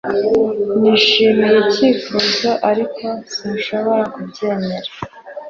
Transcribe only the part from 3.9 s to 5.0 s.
kubyemera